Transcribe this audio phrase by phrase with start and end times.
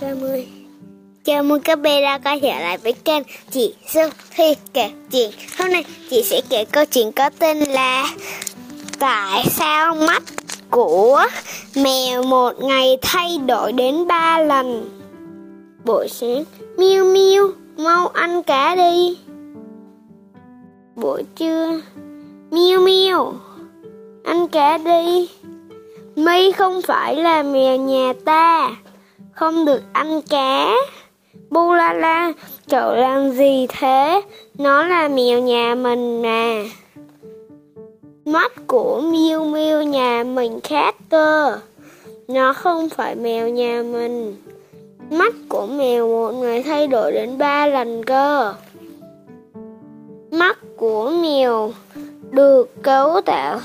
[0.00, 0.46] 30
[1.24, 5.30] Chào mừng các bé đã quay trở lại với kênh Chị Sư Thi kể chuyện.
[5.58, 8.14] Hôm nay chị sẽ kể câu chuyện có tên là
[8.98, 10.22] Tại sao mắt
[10.70, 11.26] của
[11.76, 14.90] mèo một ngày thay đổi đến 3 lần?
[15.84, 16.44] Buổi sáng,
[16.78, 19.18] Miu miu mau ăn cá đi.
[20.96, 21.80] Buổi trưa,
[22.50, 23.32] Miu miu
[24.24, 25.28] ăn cá đi.
[26.16, 28.70] Mi không phải là mèo nhà ta.
[29.38, 30.74] Không được ăn cá.
[31.50, 32.32] Bu la la,
[32.70, 34.22] Cậu làm gì thế?
[34.58, 36.62] Nó là mèo nhà mình mà.
[38.24, 41.58] Mắt của Miu Miu nhà mình khác cơ.
[42.28, 44.36] Nó không phải mèo nhà mình.
[45.10, 48.54] Mắt của mèo một ngày thay đổi đến ba lần cơ.
[50.30, 51.72] Mắt của mèo
[52.30, 53.60] được cấu tạo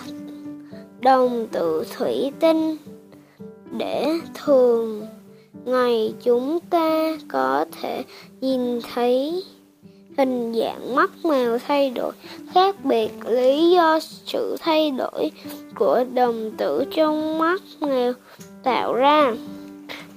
[1.01, 2.77] đồng tử thủy tinh
[3.77, 5.07] để thường
[5.65, 8.03] ngày chúng ta có thể
[8.41, 9.43] nhìn thấy
[10.17, 12.11] hình dạng mắt mèo thay đổi,
[12.53, 15.31] khác biệt lý do sự thay đổi
[15.75, 18.13] của đồng tử trong mắt mèo
[18.63, 19.33] tạo ra.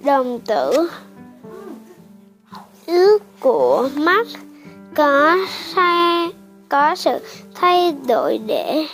[0.04, 0.88] Đồng tử
[2.86, 4.26] ước của mắt
[4.94, 5.36] có
[5.74, 6.28] sai
[6.68, 7.18] có sự
[7.54, 8.86] thay đổi để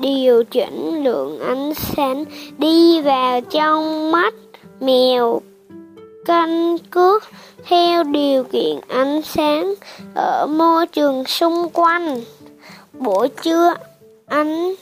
[0.00, 2.24] điều chỉnh lượng ánh sáng
[2.58, 4.34] đi vào trong mắt
[4.80, 5.40] mèo
[6.24, 7.22] căn cước
[7.64, 9.74] theo điều kiện ánh sáng
[10.14, 12.20] ở môi trường xung quanh.
[12.92, 13.74] Buổi trưa,
[14.26, 14.74] ánh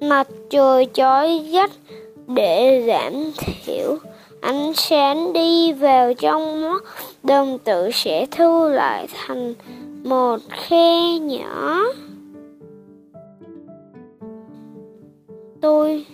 [0.00, 1.70] mặt trời chói gắt
[2.26, 3.96] để giảm thiểu
[4.40, 6.84] ánh sáng đi vào trong mắt
[7.22, 9.54] đồng tử sẽ thu lại thành
[10.04, 11.82] một khe nhỏ.
[15.66, 16.06] tôi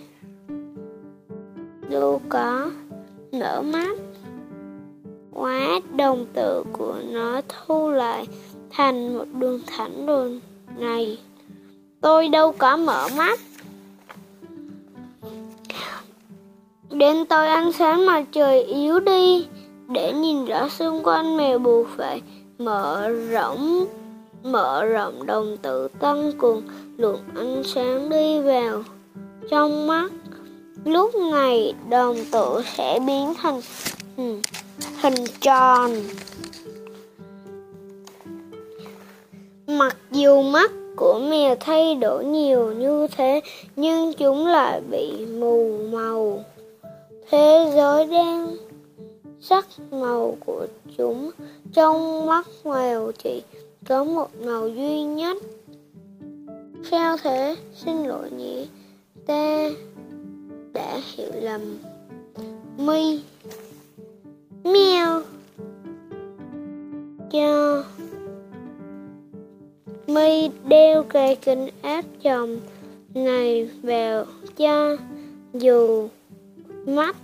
[1.89, 2.71] đâu có
[3.33, 3.97] nở mắt
[5.33, 8.27] quá đồng tử của nó thu lại
[8.69, 10.39] thành một đường thẳng đường
[10.77, 11.17] này.
[12.01, 13.39] Tôi đâu có mở mắt.
[16.91, 19.47] Đến tôi ăn sáng mà trời yếu đi,
[19.87, 22.21] để nhìn rõ xung quanh mèo buộc phải
[22.57, 23.85] mở rộng
[24.43, 26.61] mở rộng đồng tử tăng cường
[26.97, 28.83] lượng ánh sáng đi vào
[29.49, 30.11] trong mắt
[30.85, 33.61] lúc này đồng tử sẽ biến thành
[35.01, 35.91] hình tròn.
[39.67, 43.41] Mặc dù mắt của mèo thay đổi nhiều như thế,
[43.75, 46.43] nhưng chúng lại bị mù màu.
[47.29, 48.57] Thế giới đen,
[49.41, 50.67] sắc màu của
[50.97, 51.31] chúng,
[51.73, 53.41] trong mắt mèo chỉ
[53.87, 55.37] có một màu duy nhất.
[56.91, 57.55] Sao thế?
[57.85, 58.67] Xin lỗi nhỉ.
[59.27, 59.69] Ta
[60.93, 61.61] đã hiểu lầm.
[62.77, 63.19] Mi
[64.63, 65.21] mèo
[67.31, 67.83] cho.
[70.07, 72.57] Mi đeo cây kính áp chồng
[73.13, 74.25] này vào
[74.57, 74.97] cho.
[75.53, 76.07] Dù
[76.85, 77.15] mắt,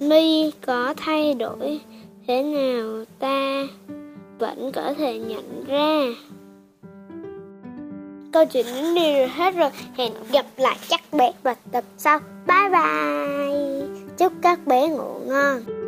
[0.00, 1.80] mi có thay đổi
[2.26, 3.66] thế nào, ta
[4.38, 6.06] vẫn có thể nhận ra.
[8.32, 9.70] Câu chuyện đến đây rồi hết rồi.
[9.96, 12.20] Hẹn gặp lại các bé vào tập sau.
[12.46, 13.86] Bye bye.
[14.18, 15.79] Chúc các bé ngủ ngon.